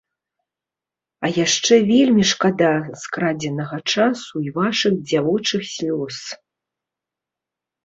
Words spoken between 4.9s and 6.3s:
дзявочых слёз.